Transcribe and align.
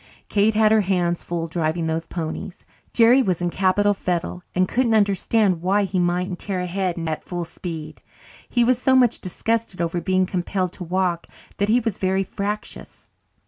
Kate 0.29 0.55
had 0.55 0.71
her 0.71 0.81
hands 0.81 1.23
full 1.23 1.47
driving 1.47 1.85
those 1.85 2.07
ponies. 2.07 2.65
Jerry 2.91 3.21
was 3.21 3.39
in 3.39 3.51
capital 3.51 3.93
fettle 3.93 4.41
and 4.55 4.67
couldn't 4.67 4.95
understand 4.95 5.61
why 5.61 5.83
he 5.83 5.99
mightn't 5.99 6.39
tear 6.39 6.59
ahead 6.59 6.97
at 7.05 7.23
full 7.23 7.45
speed. 7.45 8.01
He 8.49 8.63
was 8.63 8.79
so 8.81 8.95
much 8.95 9.21
disgusted 9.21 9.79
over 9.79 10.01
being 10.01 10.25
compelled 10.25 10.73
to 10.73 10.83
walk 10.83 11.27
that 11.57 11.69
he 11.69 11.79
was 11.79 11.99
very 11.99 12.23
fractious. 12.23 13.09